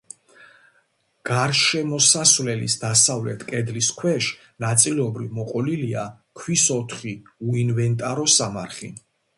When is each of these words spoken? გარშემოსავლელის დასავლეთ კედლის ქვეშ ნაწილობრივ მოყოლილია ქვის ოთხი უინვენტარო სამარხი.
გარშემოსავლელის 1.29 2.77
დასავლეთ 2.85 3.45
კედლის 3.51 3.91
ქვეშ 4.01 4.31
ნაწილობრივ 4.67 5.39
მოყოლილია 5.43 6.09
ქვის 6.41 6.69
ოთხი 6.81 7.17
უინვენტარო 7.53 8.31
სამარხი. 8.41 8.97